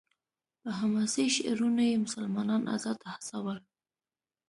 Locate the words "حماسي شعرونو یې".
0.79-2.01